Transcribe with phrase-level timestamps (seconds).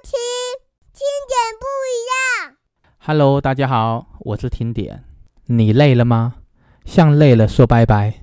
[0.00, 0.12] 听
[0.92, 1.96] 听点不一
[2.46, 2.56] 样。
[2.98, 5.02] Hello，大家好，我是听点。
[5.46, 6.36] 你累了吗？
[6.84, 8.14] 向累了说拜拜。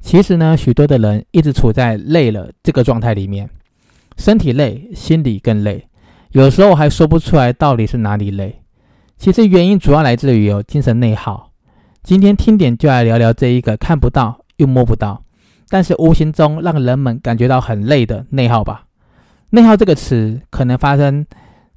[0.00, 3.50] 其实呢，许多的人一直处在累了这个状态里面，
[4.16, 5.88] 身体累，心里更累，
[6.30, 8.62] 有时候还说不出来到底是哪里累。
[9.16, 11.50] 其实原因主要来自于有精神内耗。
[12.04, 15.24] 今天听点就来聊聊这一个看不到又摸不到，
[15.68, 18.84] 但是无形中让人们感觉到很累的内耗吧。
[19.50, 21.26] 内耗这个词可能发生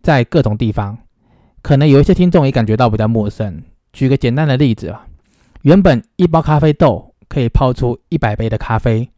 [0.01, 0.97] 在各种地方，
[1.61, 3.63] 可能有一些听众也感觉到比较陌生。
[3.93, 5.05] 举个简单的例子啊，
[5.61, 9.09] 原本一包咖啡豆可以泡出一百杯的咖啡，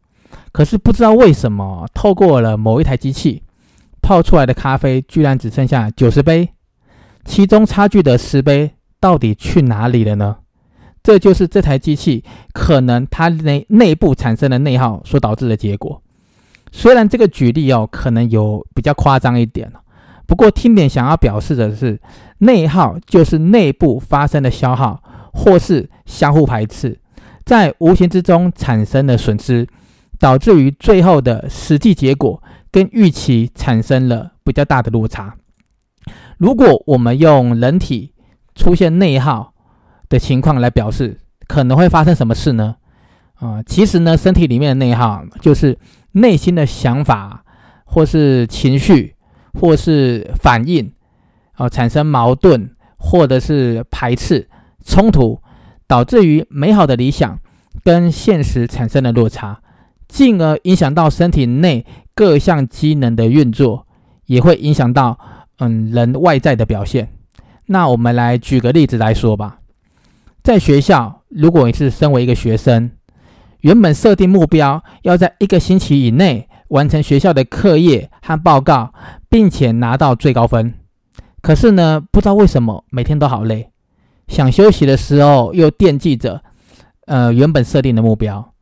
[0.52, 3.42] 可是不知道为什么，透过了某一台机器
[4.00, 6.48] 泡出来的咖啡居然只剩下九十杯，
[7.24, 10.36] 其中差距的十杯到底去哪里了呢？
[11.02, 16.00] 这就是这台机器可能它内内部产生的内耗所导致的结果。
[16.76, 19.72] 虽然这个举例哦，可能有比较夸张一点
[20.26, 22.00] 不过听点想要表示的是，
[22.38, 25.00] 内耗就是内部发生的消耗，
[25.32, 26.98] 或是相互排斥，
[27.44, 29.68] 在无形之中产生的损失，
[30.18, 35.36] 导致于最后的实际结果跟预期产生了比较大的落差。
[36.38, 38.12] 如果我们用人体
[38.56, 39.54] 出现内耗
[40.08, 42.74] 的情况来表示，可能会发生什么事呢？
[43.36, 45.78] 啊，其实呢，身体里面的内耗就是。
[46.14, 47.44] 内心的想法，
[47.84, 49.16] 或是情绪，
[49.52, 50.92] 或是反应，
[51.56, 54.48] 哦，产生矛盾，或者是排斥、
[54.84, 55.40] 冲突，
[55.88, 57.40] 导致于美好的理想
[57.82, 59.60] 跟现实产生了落差，
[60.06, 61.84] 进而影响到身体内
[62.14, 63.86] 各项机能的运作，
[64.26, 65.18] 也会影响到
[65.58, 67.08] 嗯人外在的表现。
[67.66, 69.58] 那我们来举个例子来说吧，
[70.44, 72.92] 在学校，如果你是身为一个学生。
[73.64, 78.92] 原本设定目标要在一个星期以内完成学校的课业和报告，
[79.30, 80.74] 并且拿到最高分。
[81.40, 83.70] 可是呢，不知道为什么每天都好累，
[84.28, 86.42] 想休息的时候又惦记着，
[87.06, 88.52] 呃，原本设定的目标，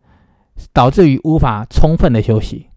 [0.72, 2.68] 导致于无法充分的休息，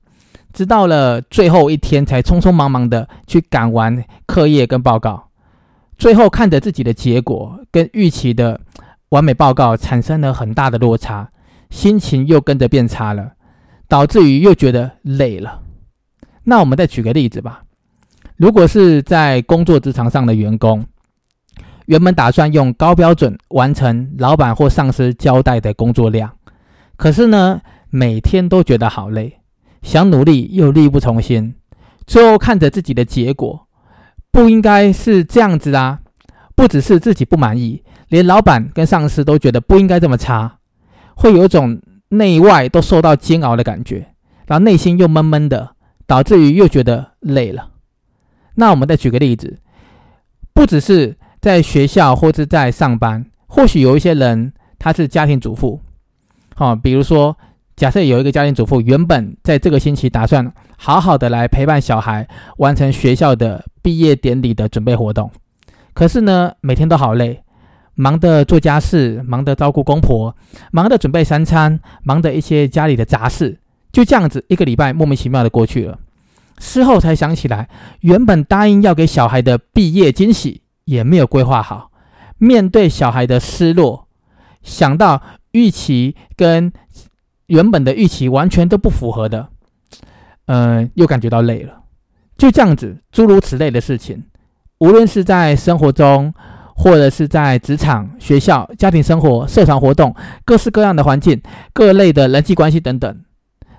[0.51, 5.29] 直到了最后一天才匆匆忙忙的去赶完课业跟报告，
[5.95, 8.61] 最后看着自己的结果跟预期的
[9.09, 11.29] 完美报告产生了很大的落差。
[11.75, 13.33] 心情又跟着变差了，
[13.89, 15.61] 导致于又觉得累了。
[16.45, 17.63] 那我们再举个例子吧。
[18.37, 20.85] 如果是在工作职场上的员工，
[21.87, 26.31] 原本打算用高标准完成老板或上司交代的工作量，
[26.95, 27.59] 可是呢，
[27.89, 29.41] 每天都觉得好累，
[29.81, 31.55] 想努力又力不从心。
[32.07, 33.67] 最后看着自己的结果，
[34.31, 35.99] 不应该是这样子啊！
[36.55, 40.59] 不只是自己不满意，连老板跟上司都觉得不应该这么差。
[41.15, 44.13] 会有一种内外都受到煎熬的感觉，
[44.47, 47.71] 然后内心又闷闷的，导致于又觉得累了。
[48.55, 49.59] 那我们再举个例子，
[50.53, 55.81] 不只是在学校或者在上班，或许有一些人他是家庭主妇，
[56.55, 57.35] 好，比如说
[57.75, 62.27] 假设有一个家庭主妇，原本在这个星期打算好好的来陪伴小孩，
[62.57, 65.31] 完成学校的毕业典礼的准备活动，
[65.93, 67.41] 可是呢，每天都好累。
[67.95, 70.35] 忙的做家事，忙的照顾公婆，
[70.71, 73.57] 忙的准备三餐，忙的一些家里的杂事，
[73.91, 75.97] 就这样子一个礼拜莫名其妙的过去了。
[76.59, 77.69] 事后才想起来，
[78.01, 81.91] 原本答应要给小孩的毕业惊喜也没有规划好。
[82.37, 84.07] 面对小孩的失落，
[84.61, 86.73] 想到预期跟
[87.47, 89.49] 原本的预期完全都不符合的，
[90.47, 91.81] 嗯，又感觉到累了。
[92.37, 94.23] 就这样子，诸如此类的事情，
[94.79, 96.33] 无论是在生活中。
[96.77, 100.13] 或者是在职场、学校、家庭生活、社团活动，
[100.43, 101.41] 各式各样的环境、
[101.73, 103.21] 各类的人际关系等等，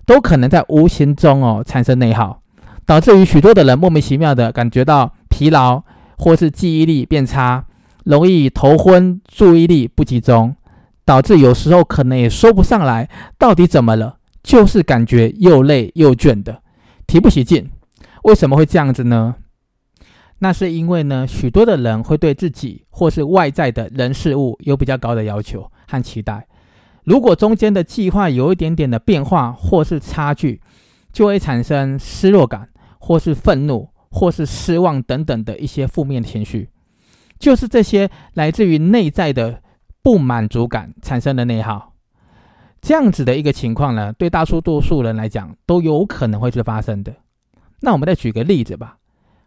[0.07, 2.41] 都可能在无形中哦产生内耗，
[2.87, 5.83] 导致于许多的人莫名其妙的感觉到疲劳，
[6.17, 7.67] 或是记忆力变差，
[8.05, 10.57] 容易头昏、注意力不集中，
[11.05, 13.09] 导致有时候可能也说不上来
[13.39, 16.63] 到底怎么了，就是感觉又累又倦的，
[17.07, 17.71] 提不起劲。
[18.23, 19.35] 为什么会这样子呢？
[20.39, 26.47] 那是因为呢，许多的人会对自己或是外在的人事物有比较高的要求和期待。
[27.05, 30.61] 如果中间的计划有一点点的变化或是差距，
[31.13, 32.69] 就会产生失落感，
[32.99, 36.69] 或是愤怒，或是失望等等的一些负面情绪。
[37.39, 39.63] 就是这些来自于内在的
[40.03, 41.95] 不满足感产生的内耗。
[42.83, 47.15] 这样子的一个情况呢，对大多数人来讲都有可能会是发生的。
[47.81, 48.99] 那我们再举个例子吧。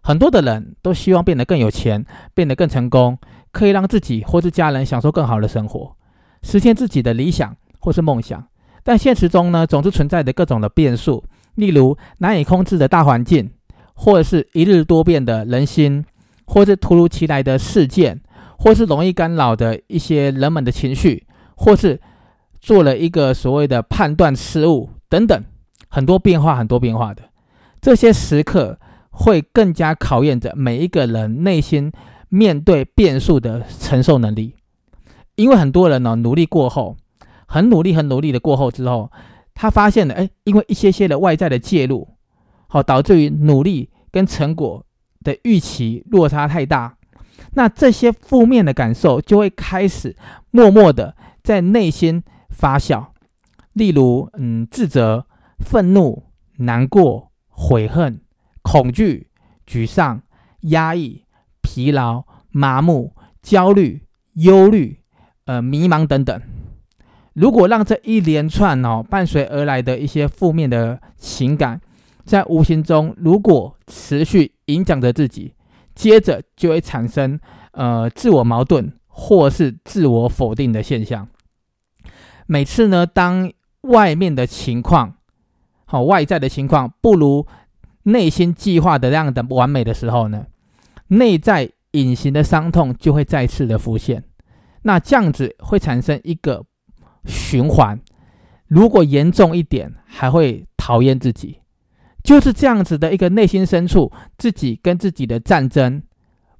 [0.10, 2.04] 很多的人都希望变得更有钱，
[2.34, 3.16] 变得更成功，
[3.52, 5.96] 可以让自己或是家人享受更好的生活，
[6.42, 8.44] 实现自己的理想或是梦想。
[8.84, 11.24] 但现实中呢，总是存在着各种的变数，
[11.54, 13.52] 例如难以控制的大环境，
[13.94, 16.04] 或者是一日多变的人心，
[16.48, 18.20] 或是突如其来的事件，
[18.58, 22.02] 或是容易干扰的一些人们的情绪，或是
[22.60, 25.44] 做了一个所谓的判断失误等等，
[25.88, 27.22] 很多变化，很多变化的
[27.80, 28.80] 这些时刻，
[29.10, 31.92] 会更加考验着每一个人内心
[32.30, 34.56] 面对变数的承受能力。
[35.36, 36.98] 因为很多人呢，努力过后，
[37.48, 39.12] 很努力、很努力的过后之后，
[39.54, 42.08] 他发现了，哎，因为一些些的外在的介入。
[42.68, 44.86] 好，导致于努力跟成果
[45.24, 46.98] 的预期落差太大，
[47.54, 50.16] 那这些负面的感受就会开始
[50.52, 53.08] 默默的在内心发酵，
[53.74, 55.26] 例如，嗯，自责、
[55.58, 56.26] 愤怒、
[56.58, 58.22] 难过、悔恨、
[58.62, 59.30] 恐惧、
[59.66, 60.22] 沮丧、
[60.62, 61.24] 压抑、
[61.62, 64.04] 疲劳、麻木、焦虑、
[64.34, 65.00] 忧虑、
[65.46, 66.42] 呃，迷茫等等。
[67.34, 71.80] 如果让这一连串哦伴随而来的一些负面的情感，
[72.26, 75.54] 在无形中，如果持续影响着自己，
[75.96, 77.40] 接着就会产生
[77.72, 81.28] 呃自我矛盾或是自我否定的现象。
[82.46, 83.52] 每次呢，当
[83.82, 85.16] 外面的情况
[85.86, 87.48] 好，外在的情况不如
[88.12, 90.46] 内心计划的那样的完美的时候呢，
[91.08, 94.24] 内在隐形的伤痛就会再次的浮现。
[94.84, 96.66] 那这样子会产生一个
[97.26, 98.00] 循环，
[98.68, 101.60] 如果严重一点，还会讨厌自己。
[102.24, 106.04] 就是这样子的一个内心深处，自己跟自己的战争，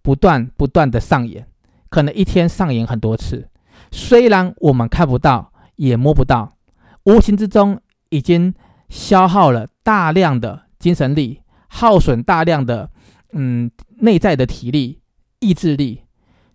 [0.02, 1.46] 不断不断的上演，
[1.90, 3.50] 可能一天上演很多次。
[3.92, 6.56] 虽然我们看不到，也摸不到，
[7.04, 7.80] 无形之中
[8.10, 8.54] 已经
[8.88, 12.90] 消耗了大量的精神力，耗损大量的
[13.34, 15.02] 嗯内在的体力、
[15.40, 16.04] 意志力，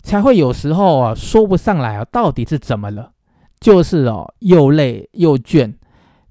[0.03, 3.12] 才会有时候啊说不上来啊到底是怎么了，
[3.61, 5.75] 就是哦又累又倦，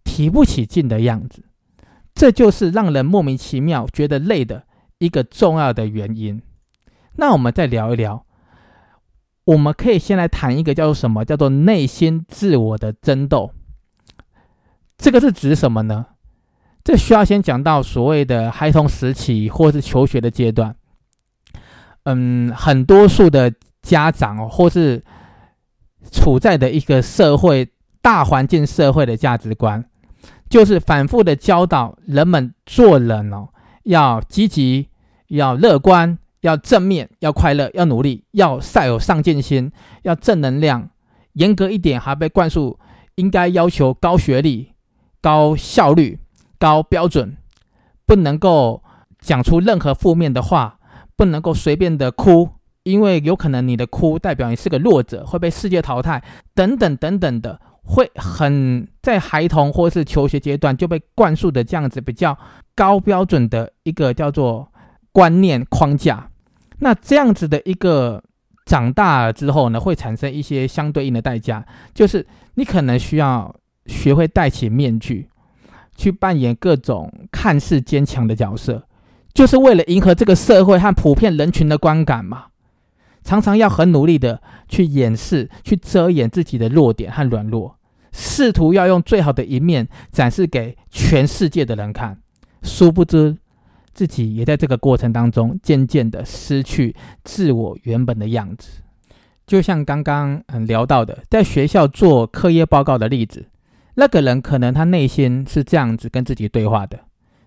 [0.04, 1.46] 提不起劲的样子。
[2.16, 4.64] 这就是让人莫名其妙觉得累的
[5.00, 6.42] 一个重要的原因。
[7.16, 8.26] 那我们再聊一聊，
[9.46, 11.26] 我们可以先来谈一个叫做什么？
[11.26, 13.52] 叫做内心自我的争斗。
[14.98, 16.06] 这个是指什么呢？
[16.84, 20.76] 这需要先讲到所谓的孩童时期或是求学的阶段。
[22.04, 25.04] 嗯，很多数的家长，或是
[26.12, 27.70] 处在的一个社会
[28.02, 29.86] 大环境、社会的价值观。
[30.50, 33.48] 就是反复的教导人们做人哦，
[33.84, 34.90] 要积极，
[35.30, 39.72] 要乐观，要正面，要快乐，要努力，要晒有上进心，
[40.04, 40.90] 要正能量。
[41.34, 42.78] 严格一点，还被灌输
[43.16, 44.74] 应该要求高学历、
[45.22, 46.20] 高效率、
[46.64, 47.36] 高标准，
[48.06, 48.82] 不能够
[49.20, 50.80] 讲出任何负面的话，
[51.18, 52.48] 不能够随便的哭，
[52.84, 56.24] 因为有可能你的哭代表你是个弱者，会被世界淘汰，
[56.56, 57.60] 等等等等的。
[57.86, 62.38] 会很在孩童或是求学阶段就被灌输的这样子比较
[62.74, 64.72] 高标准的一个叫做
[65.12, 66.30] 观念框架，
[66.80, 68.24] 那这样子的一个
[68.66, 72.26] 长大之后呢，会产生一些相对应的代价，就是
[72.56, 73.54] 你可能需要
[73.86, 75.28] 学会戴起面具，
[75.96, 78.84] 去扮演各种看似坚强的角色，
[79.34, 82.46] 就是为了迎合这个社会和普遍人群的观感嘛。
[83.24, 87.78] 常常要很努力的去掩饰、去遮掩自己的弱点和软弱，
[88.12, 92.18] 试图要用最好的一面展示给全世界的人看。
[92.64, 93.38] 殊不知，
[93.94, 98.82] 自己也在这个过程当中渐渐的失去自我原本的样子。
[99.48, 103.46] 就像刚刚嗯聊到的，在学校做课业报告的例子，
[103.96, 107.00] 那个人可能他内心是这样子跟自己对话的，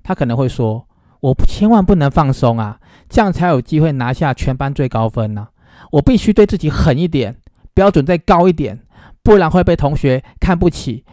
[0.03, 0.87] 他可能会说
[1.21, 5.49] ：“我千万不能放松啊，这样才有机会拿下全班最高分呢。”
[5.93, 7.37] 我必须对自己狠一点，
[7.75, 8.81] 标准再高一点，
[9.23, 11.05] 不然会被同学看不起，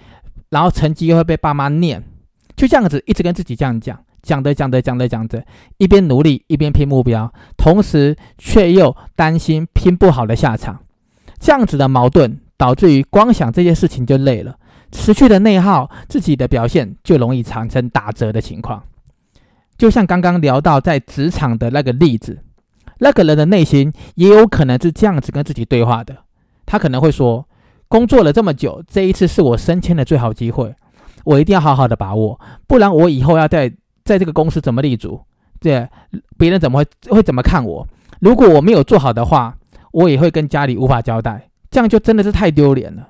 [0.49, 2.03] 然后成绩又会被爸妈念。
[2.55, 5.43] 就这样子一直跟自己这样讲，讲着讲着讲着讲着，
[5.77, 10.79] 一边努力一边拼目标，同时却又担心拼不好的下场。
[11.39, 14.57] 这样子的矛盾导致于光想这些事情就累了，
[14.93, 18.81] 持续的内耗，自己的表现就容易产生打折的情况。
[19.77, 22.39] 就像刚刚聊到在职场的那个例子。
[22.99, 26.15] 那个人的内心也有可能是这样子跟自己对话的，
[26.65, 27.45] 他可能会说
[27.89, 30.73] ：“工作了这么久，这一次是我升迁的最好机会，
[31.25, 33.69] 我一定要好好的把握，不然我以后要在
[34.05, 35.19] 在这个公司怎么立足？
[35.59, 35.85] 对，
[36.37, 37.85] 别人怎么会会怎么看我？
[38.19, 39.57] 如果我没有做好的话，
[39.91, 43.09] 我也会跟家里无法交代，这样就真的是太丢脸了。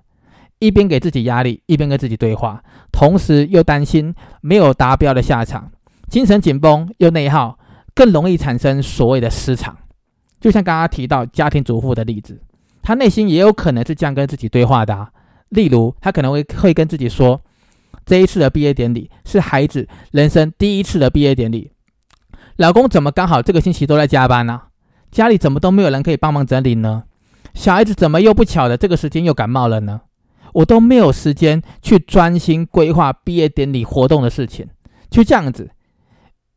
[0.64, 5.70] 一边给自己压力，一边跟自己对话，同时又担心没有达标的下场，
[6.08, 7.60] 精神紧绷又内耗，
[7.94, 9.76] 更容易产生所谓的失常。”
[10.40, 12.40] 就像刚刚提到家庭主妇的例子，
[12.82, 15.10] 她内心也有可能是这样跟自己对话的。
[15.50, 17.42] 例如，她可能会会跟自己说
[18.06, 21.72] ：“这一次的毕业典礼是孩子人生第一次的毕业典礼，
[22.56, 24.62] 老公怎么刚好这个星期都在加班呢？
[25.12, 27.04] 家里怎么都没有人可以帮忙整理呢？
[27.54, 30.02] 小孩子怎么又不巧的这个时间又感冒了呢？
[30.54, 34.68] 我都没有时间去专心规划毕业典礼活动的事情，
[35.10, 35.72] 就这样子，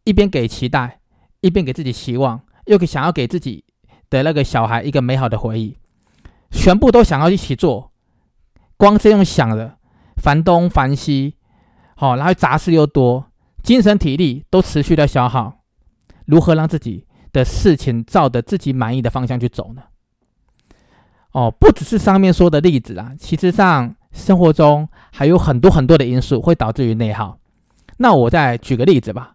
[0.04, 1.00] 一边给期待，
[1.40, 3.64] 一边给自己希望，又给想要给自己
[4.10, 5.76] 的那个小孩一个美好的回忆，
[6.50, 7.90] 全部都想要一起做，
[8.76, 9.78] 光是用想的，
[10.16, 11.34] 烦东烦西，
[11.96, 13.26] 好，然后杂事又多，
[13.62, 15.64] 精神体力都持续的消耗，
[16.26, 19.82] 如何让自己的事情照着自己满意的方向去走呢？
[21.36, 27.36] 哦，不只是上面说的例子啊，其实上生活中还有很多很多的因素会导致于内耗。
[27.98, 29.34] 那我再举个例子吧。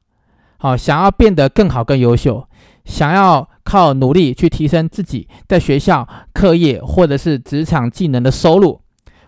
[0.58, 2.48] 好，想要变得更好、更优秀，
[2.86, 8.82] 想要靠努力去提升自己在学校课业或者是职场技能的收入，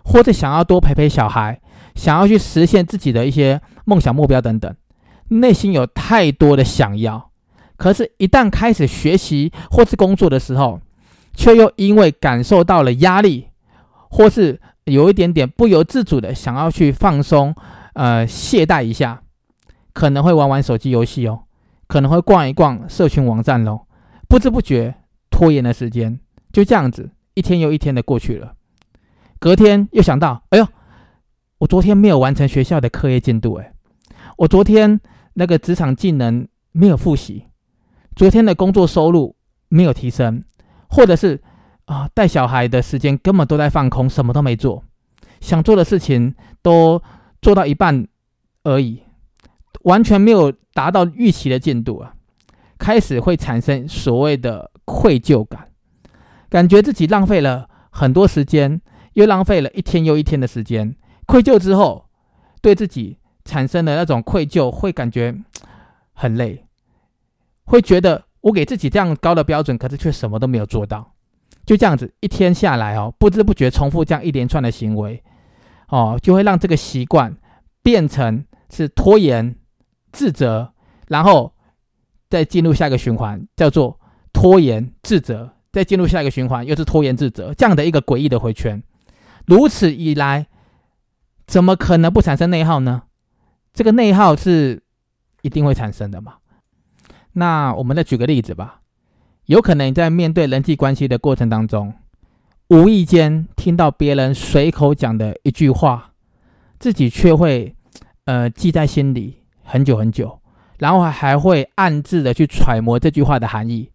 [0.03, 1.61] 或者想要多陪陪小孩，
[1.93, 4.75] 想要去实现自己的一些梦想目标等等，
[5.27, 7.29] 内心有太多的想要，
[7.77, 10.79] 可是，一旦开始学习或是工作的时候，
[11.33, 13.47] 却又因为感受到了压力，
[14.09, 17.55] 或是有一点点不由自主的想要去放松，
[17.93, 19.21] 呃，懈怠一下，
[19.93, 21.43] 可能会玩玩手机游戏哦，
[21.87, 23.87] 可能会逛一逛社群网站喽，
[24.27, 24.95] 不知不觉
[25.29, 26.19] 拖延了时间
[26.51, 28.53] 就这样子一天又一天的过去了。
[29.39, 30.67] 隔天又想到，哎呦，
[31.57, 33.73] 我昨天没有完成学校的课业进度，哎，
[34.37, 34.99] 我昨天
[35.33, 37.45] 那个职场技能没有复习，
[38.15, 39.35] 昨天的工作收入
[39.69, 40.43] 没有提升。
[40.93, 41.41] 或者是
[41.85, 44.83] 啊，带小孩的时间根本都在放空，什么都没做，
[45.41, 47.01] 想做的事情都
[47.41, 48.07] 做到一半
[48.63, 49.01] 而已，
[49.81, 52.13] 完全没有达到预期的进度啊！
[52.77, 55.69] 开始会产生所谓的愧疚感，
[56.47, 58.79] 感觉自己浪费了很多时间，
[59.13, 60.95] 又浪费了一天又一天的时间。
[61.25, 62.05] 愧疚之后，
[62.61, 65.35] 对自己产生的那种愧疚，会感觉
[66.13, 66.65] 很累，
[67.65, 68.25] 会觉得。
[68.43, 71.13] 我给自己这样高的标准，可是却什么都没有做到，
[71.65, 75.23] 就这样子一天下来哦，不知不觉重复这样一连串的行为，
[75.87, 77.37] 哦，就会让这个习惯
[77.81, 79.55] 变成是拖延、
[80.11, 80.73] 自责，
[81.07, 81.53] 然后
[82.29, 83.97] 再进入下一个循环，叫做
[84.33, 88.83] 拖延、自责，再进入下一个循环，又是拖延、自责这样的一个诡异的回圈。
[89.45, 90.47] 如此以来，
[91.47, 93.03] 怎么可能不产生内耗呢？
[93.73, 94.83] 这个内耗是
[95.41, 96.35] 一定会产生的嘛？
[97.33, 98.81] 那我们再举个例子吧，
[99.45, 101.93] 有可能你在面对人际关系的过程当中，
[102.69, 106.11] 无意间听到别人随口讲的一句话，
[106.79, 107.75] 自己却会
[108.25, 110.39] 呃记在心里很久很久，
[110.79, 113.89] 然后还会暗自的去揣摩这句话的含义，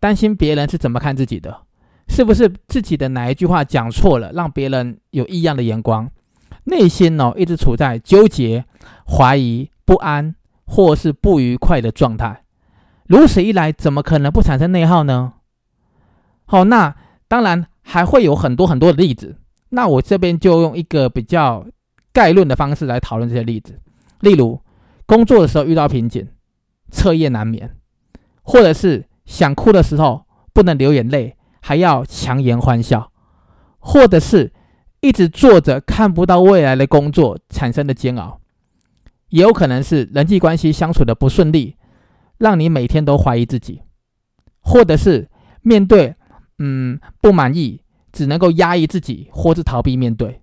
[0.00, 1.62] 担心别人是怎么看自己的，
[2.08, 6.10] 是不是自己的哪一句话讲错了，让别人有异样的眼光，
[6.64, 8.64] 内心呢一直处在纠结、
[9.06, 10.34] 怀疑、不安
[10.66, 12.42] 或是不愉快的状态。
[13.08, 15.32] 如此一来，怎么可能不产生内耗呢？
[16.44, 16.94] 好，那
[17.26, 19.38] 当然还会有很多很多的例子。
[19.70, 21.66] 那我这边就用一个比较
[22.12, 23.80] 概论的方式来讨论这些例子。
[24.20, 24.60] 例如，
[25.06, 26.28] 工作的时候遇到瓶颈，
[26.90, 27.76] 彻夜难眠，
[28.42, 33.10] 或者是想哭的时候不能流眼泪，还要强颜欢笑，
[33.78, 34.52] 或者是
[35.00, 38.38] 一直做着看不到未来的工作产生的煎熬，
[39.30, 41.76] 也有可能是人际关系相处的不顺利。
[42.38, 43.82] 让你每天都怀疑自己，
[44.60, 45.28] 或者是
[45.62, 46.14] 面对
[46.58, 50.40] 嗯不满意，只能够压抑自己，或是逃避面对，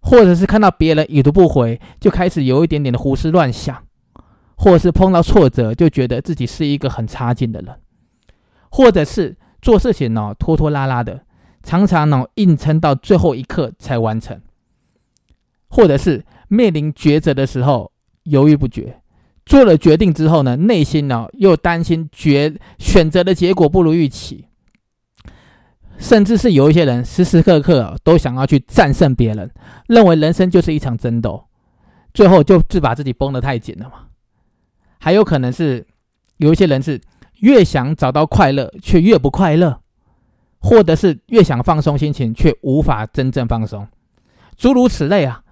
[0.00, 3.84] 或者是看到别人已读不回，就开始有一点点的胡思乱想，
[4.56, 7.80] 或者是碰到挫折就觉得自己是一个很差劲的人，
[8.70, 11.24] 或者是做事情呢拖拖拉拉的，
[11.62, 14.40] 常常呢硬撑到最后一刻才完成，
[15.68, 17.90] 或者是面临抉择的时候
[18.24, 19.00] 犹豫不决。
[19.46, 24.48] 做了决定之后呢，内心呢又担心决选择的结果不如预期，
[25.98, 29.48] 甚至是有一些人时时刻刻都想要去战胜别人，
[29.86, 31.44] 认为人生就是一场争斗，
[32.12, 34.08] 最后就自把自己绷得太紧了嘛。
[34.98, 35.86] 还有可能是
[36.38, 37.00] 有一些人是
[37.38, 39.80] 越想找到快乐却越不快乐，
[40.58, 43.86] 或者是越想放松心情却无法真正放松，
[44.56, 45.44] 诸如此类啊，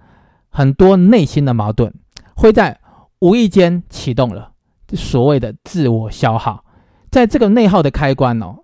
[0.49, 1.93] 很多内心的矛盾
[2.35, 2.81] 会在。
[3.25, 4.51] 无意间启动了
[4.93, 6.63] 所谓的自我消耗，
[7.09, 8.55] 在这个内耗的开关哦，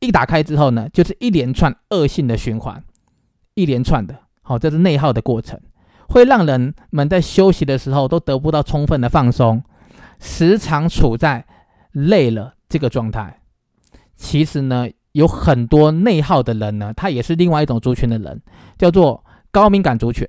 [0.00, 2.82] 一打开之后呢，就是一连串恶性的循环，
[3.54, 5.60] 一连串的，好，这是内耗的过程，
[6.08, 9.62] 会让人们在休息的时候都得不到充分的放松，
[10.18, 11.46] 时常处在
[11.92, 13.42] 累了这个状态。
[14.16, 18.42] 其实呢，有很多内耗的人呢，他也是另外一种族群的人，
[18.76, 20.26] 叫做高敏感族群。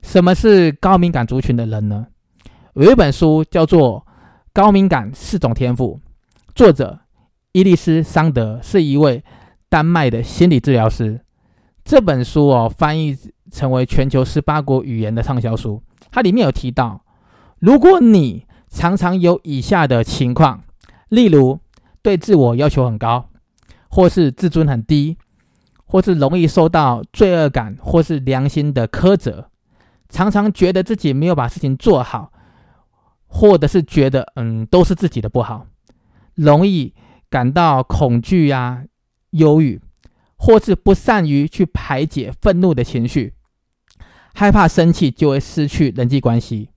[0.00, 2.06] 什么是高敏感族群的人呢？
[2.78, 4.06] 有一本书叫做
[4.52, 5.98] 《高敏感四种天赋》，
[6.54, 7.00] 作者
[7.50, 9.24] 伊丽丝·桑德是一位
[9.68, 11.20] 丹麦的心理治疗师。
[11.84, 13.18] 这本书哦，翻译
[13.50, 15.82] 成为全球十八国语言的畅销书。
[16.12, 17.04] 它里面有提到，
[17.58, 20.60] 如果你常常有以下的情况，
[21.08, 21.58] 例如
[22.00, 23.28] 对自我要求很高，
[23.90, 25.16] 或是自尊很低，
[25.84, 29.48] 或是容易受到罪恶感或是良心的苛责，
[30.08, 32.30] 常常觉得自己没有把事情做好，
[33.28, 35.66] 或者是觉得嗯都是自己的不好，
[36.34, 36.94] 容易
[37.30, 38.84] 感到恐惧呀、
[39.30, 39.80] 忧郁，
[40.36, 43.34] 或是不善于去排解愤怒的情绪，
[44.34, 46.70] 害怕生气就会失去人际关系，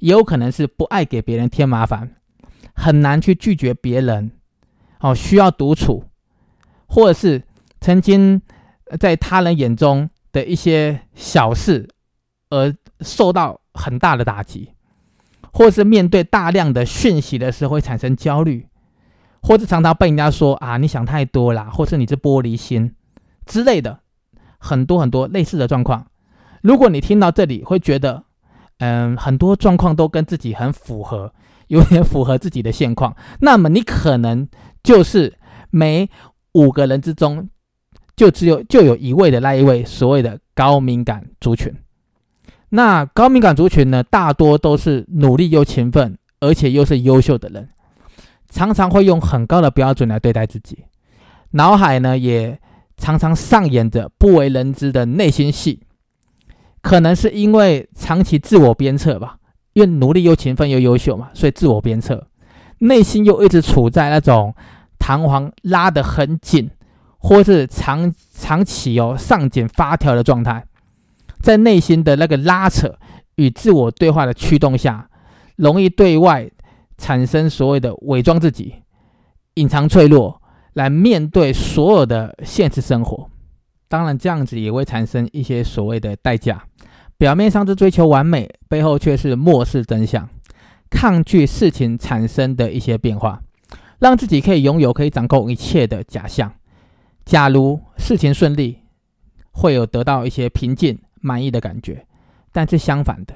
[0.00, 2.16] 也有可能是不爱给别人添麻烦，
[2.74, 4.32] 很难去拒绝别人，
[5.00, 6.04] 哦需要独处。
[6.86, 7.42] 或者是
[7.80, 8.40] 曾经
[9.00, 11.88] 在他人眼中的一些小事
[12.50, 14.73] 而受到很大的打击，
[15.54, 18.66] 或是面对大量的讯息的时候会产生焦虑，
[19.40, 22.94] 或者常常被人家说啊你想太多啦，或是你是玻璃心
[23.46, 24.00] 之类的
[24.58, 26.08] 很多很多类似的状况。
[26.60, 28.24] 如果你听到这里会觉得，
[28.78, 31.32] 嗯，很多状况都跟自己很符合，
[31.68, 34.46] 有点符合自己的现况，那么你可能
[34.82, 35.38] 就是
[35.70, 36.10] 每。
[36.56, 37.48] 五个人之中，
[38.14, 41.74] 就只有就有一位的那一位所谓的高敏感族群。
[42.74, 47.68] 那高敏感族群呢，大多都是努力又勤奋，而且又是优秀的人，
[48.50, 50.84] 常常会用很高的标准来对待自己，
[51.52, 52.58] 脑海呢也
[52.96, 55.80] 常常上演着不为人知的内心戏。
[56.82, 59.36] 可能是因为长期自我鞭策吧，
[59.74, 62.26] 因为努力又勤奋又优秀嘛，所以自我鞭策，
[62.78, 64.54] 内心又一直处在那种。
[64.96, 66.70] 弹簧拉得很紧，
[67.18, 70.64] 或是长长期哦上紧发条的状态，
[71.44, 72.98] 在内心的那个拉扯
[73.34, 75.10] 与自我对话的驱动下，
[75.56, 76.50] 容易对外
[76.96, 78.76] 产生所谓的伪装自己、
[79.54, 80.40] 隐藏脆弱，
[80.72, 83.28] 来面对所有的现实生活。
[83.88, 86.64] 当然，这样子也会产生一些所谓的代价。
[87.18, 90.26] 表面上是追求完美，背后却是漠视真相，
[90.88, 93.42] 抗拒事情产生的一些变化。
[93.98, 96.50] 让自己可以拥有可以掌控一切的假象。
[97.26, 98.78] 假如事情顺利，
[99.52, 101.94] 会有得到一些平静、满意的感觉；
[102.52, 103.34] 但是相反的，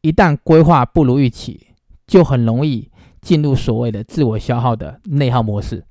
[0.00, 1.68] 一旦规划不如预期，
[2.04, 5.84] 就很容易进入所谓的自我消耗的内耗模式。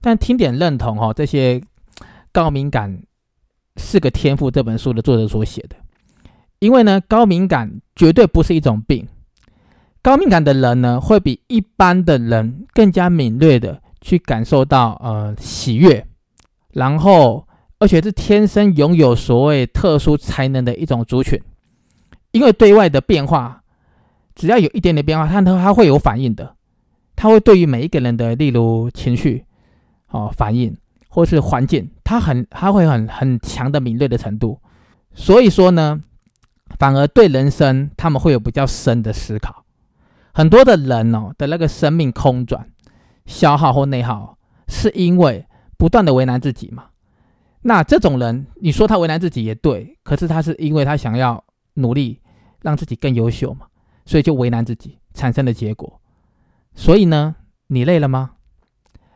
[0.00, 1.60] 但听点认同哈，这些
[2.32, 3.02] 高敏感
[3.76, 5.76] 是个天赋这本书的作者所写的，
[6.60, 9.06] 因为呢，高敏感绝对不是一种病。
[10.00, 16.06] 高敏感的人呢，会比一般的人更加敏锐的去感受到呃喜悦，
[16.72, 17.47] 然后
[17.78, 21.40] 而且是天生拥有所谓特殊才能的一种族群，
[22.32, 23.62] 因为对外的变化，
[24.34, 26.56] 只要有一点点变化，他他他会有反应的，
[27.14, 29.44] 他会对于每一个人的例如情绪
[30.08, 30.76] 哦反应
[31.08, 34.60] 或是环境，他很他会很很强的敏锐的程度，
[35.14, 36.00] 所以说呢，
[36.78, 39.64] 反而对人生他们会有比较深的思考。
[40.32, 42.68] 很多的人哦的那个生命空转、
[43.26, 44.36] 消耗或内耗，
[44.68, 46.84] 是因为不断的为难自己嘛？
[47.62, 51.42] 那这种人，你说他为难自己也对，可是他是因为他想要
[51.74, 52.20] 努力
[52.62, 53.66] 让自己更优秀嘛，
[54.06, 56.00] 所以就为难自己产生的结果。
[56.74, 58.32] 所以呢，你累了吗？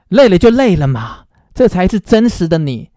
[0.09, 2.90] 累了就累了嘛，这才是真实的你。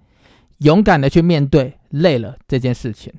[0.60, 3.14] 勇敢的去面对累了这件事情，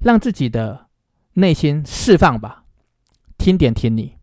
[0.00, 0.86] 让自己的
[1.34, 2.64] 内心释放吧。
[3.38, 4.16] 听点听你。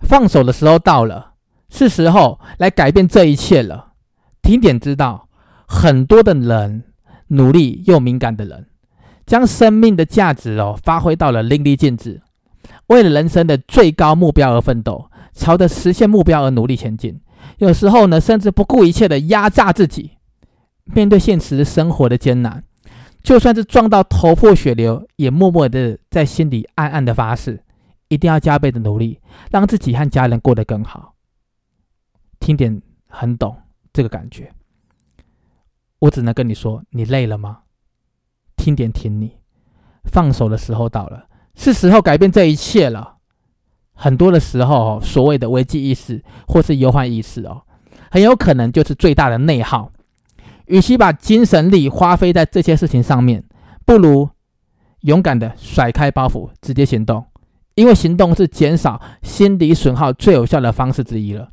[0.00, 1.34] 放手的时候到了，
[1.68, 3.92] 是时候来改变这一切了。
[4.42, 5.28] 听点知道，
[5.72, 6.82] 很多的人
[7.28, 8.66] 努力又敏感的人，
[9.24, 12.20] 将生命的价值哦发挥到了淋漓尽致，
[12.88, 17.20] 为了人生的最高目标而奋斗，朝着实现目标而努力前进。
[17.58, 20.10] 有时候呢，甚至不顾一切的压榨自己，
[20.86, 22.64] 面对现实生活的艰难，
[23.22, 27.62] 就算是撞到头破血流，也默默的在心里暗暗的发誓。
[28.08, 29.20] 一定要加倍的努力，
[29.52, 31.14] 让自己和家人过得更好。
[32.40, 33.56] 听点很懂
[33.92, 34.52] 这个感觉，
[36.00, 37.60] 我只能跟你说，你累了吗？
[38.56, 39.38] 听点听你，
[40.04, 43.16] 放手的时候到了，是时候改变这一切了。
[43.92, 47.62] 很多的时候，所谓的危机意识或是忧患意识哦，
[48.10, 49.92] 很有可能就是最大的内耗。
[50.66, 53.44] 与其把精神力花费在这些事情上面，
[53.84, 54.28] 不如
[55.00, 57.24] 勇敢的甩开包袱，直接行动。
[57.74, 61.50] 因为行动是减少心理损耗最有效的方式之一了。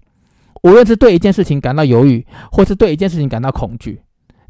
[0.64, 4.02] 无论是对一件事情感到犹豫，或是对一件事情感到恐惧，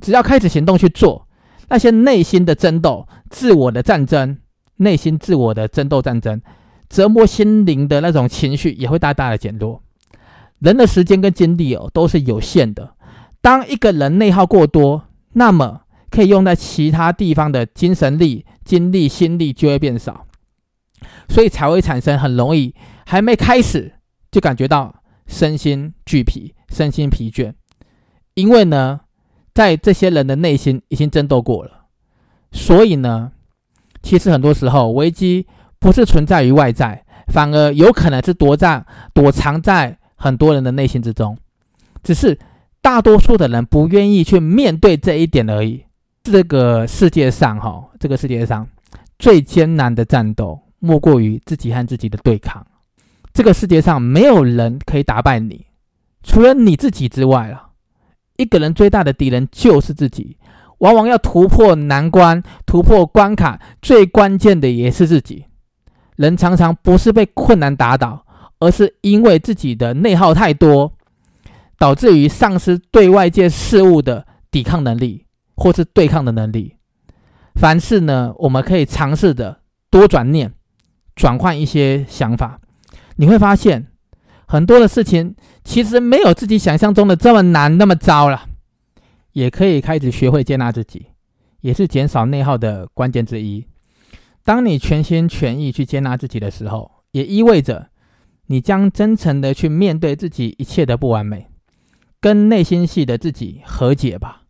[0.01, 1.27] 只要开始行动去做，
[1.69, 4.37] 那些内心的争斗、自我的战争、
[4.77, 6.41] 内心自我的争斗战争，
[6.89, 9.81] 折磨心灵的那种情绪也会大大的减弱。
[10.59, 12.95] 人的时间跟精力哦都是有限的，
[13.41, 20.25] 当一个人内耗过多，那么可以用在其他地方的精神力、精力、心力就会变少，
[21.29, 22.73] 所以才会产生很容易
[23.05, 23.93] 还没开始
[24.31, 27.53] 就感觉到身心俱疲、身心疲倦，
[28.33, 29.01] 因为呢，
[29.57, 31.85] 在这些人的内心已经争斗过了，
[32.51, 33.31] 所以呢，
[34.03, 35.47] 其实很多时候危机
[35.79, 39.97] 不是存在于外在，反而有可能是躲在、躲藏在。
[40.15, 41.35] 很多人的内心之中，
[42.03, 42.37] 只是
[42.83, 45.85] 大多数的人不愿意去面对这一点而已。
[46.21, 48.67] 这个世界上，哈，这个世界上
[49.17, 52.63] 最艰难的战斗，莫过于自己和自己的对抗。
[53.33, 55.65] 这个世界上没有人可以打败你，
[56.21, 57.66] 除了你自己之外了。
[58.37, 60.37] 一个人最大的敌人就是自己，
[60.77, 65.45] 往往要突破难关、突破关卡，最关键的也是自己。
[66.15, 68.23] 人常常不是被困难打倒。
[68.59, 70.91] 而是因为自己的内耗太多，
[71.77, 76.75] 导致于丧失对外界事物的抵抗能力，或是对抗的能力。
[77.53, 79.59] 凡事呢，我们可以尝试的
[79.91, 80.53] 多转念，
[81.15, 82.59] 转换一些想法，
[83.17, 83.85] 你会发现
[84.47, 85.35] 很多的事情
[85.67, 88.47] 其实没有自己想象中的这么难，那么糟了。
[89.33, 91.07] 也可以开始学会接纳自己，
[91.59, 93.67] 也是减少内耗的关键之一。
[94.45, 97.89] 当你全心全意去接纳自己的时候，也意味着。
[98.49, 101.47] 你将真诚的去面对自己一切的不完美，
[102.21, 104.43] 跟内心戏的自己和解吧。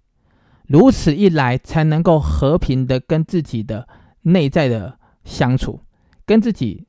[0.67, 3.87] 如此一来，才能够和平的跟自己的
[4.21, 5.81] 内在的相处，
[6.27, 6.85] 跟自己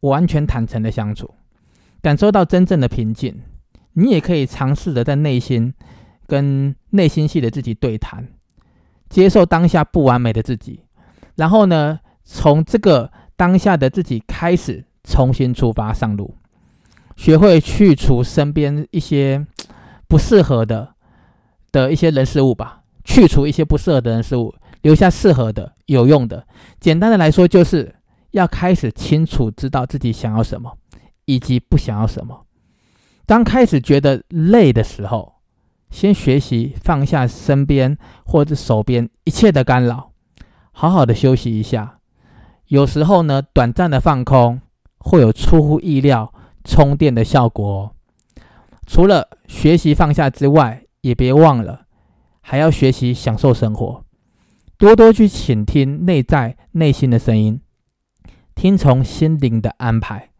[0.00, 1.34] 完全坦诚的相处，
[2.04, 3.40] 感受到真正的平静。
[3.94, 5.72] 你也可以尝试着在内心
[6.26, 8.28] 跟内心系的自己对谈，
[9.08, 10.80] 接受当下不完美的自己，
[11.36, 14.84] 然后呢，从这个当下的自己开始。
[15.06, 16.34] 重新出发上路，
[17.14, 19.46] 学会去除身边一些
[20.08, 20.94] 不适合的
[21.70, 26.46] 的一些人事物吧，去除一些不适合的人事物，留下适合的、有用的。
[26.80, 27.94] 简单的来说，就是
[28.30, 30.74] 要开始清楚知道自己想要什么，
[31.24, 32.46] 以及不想要什么。
[33.26, 35.34] 当开始觉得累的时候，
[35.90, 40.12] 先学习放下身边或者手边一切的干扰，
[40.72, 41.98] 好好的休息一下。
[42.66, 44.60] 有时候呢，短暂的放空。
[45.06, 46.32] 会有出乎意料
[46.64, 47.92] 充电的效果哦。
[48.86, 51.84] 除了学习放下之外，也别忘了
[52.40, 54.02] 还要学习享受生活，
[54.78, 57.60] 多多去倾听内在内心的声音，
[58.54, 60.30] 听从心灵的安排。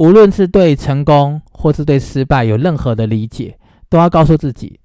[0.00, 3.58] 无论是对成功或是对失败有任何的理解，
[3.90, 4.80] 都要告诉自己，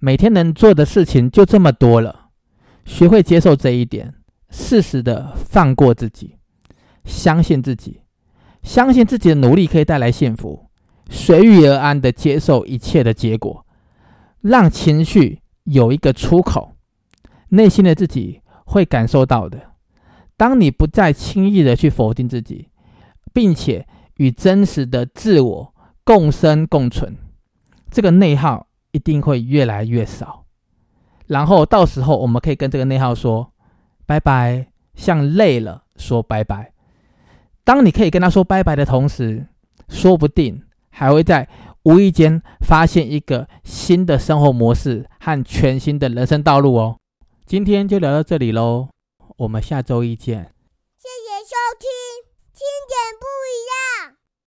[0.00, 2.30] 每天能做的事情就这么多了。
[2.86, 4.14] 学会接受这一点，
[4.48, 6.36] 适时的放过自己，
[7.04, 8.00] 相信自己。
[8.62, 10.70] 相信自己的努力可以带来幸福，
[11.10, 13.66] 随遇而安的接受一切的结果，
[14.40, 16.72] 让情绪有一个出口。
[17.50, 19.60] 内心的自己会感受到的。
[20.38, 22.68] 当你不再轻易的去否定自己，
[23.34, 23.86] 并且
[24.16, 25.74] 与真实的自我
[26.04, 27.16] 共生共存，
[27.90, 30.44] 这个内耗一定会越来越少。
[31.26, 33.52] 然后到时候我们可以跟这个内耗说
[34.06, 36.72] 拜拜，像累了说拜拜。
[37.64, 39.48] 当你可以跟他说拜拜的同时，
[39.88, 41.48] 说不定还会在
[41.82, 46.98] 无意间发现一个新的生活模式和全新的人生道路哦。
[47.44, 48.88] 今天就聊到这里喽，
[49.38, 50.52] 我们下周一见。
[50.98, 51.88] 谢谢收听，
[52.52, 53.85] 听点不一样。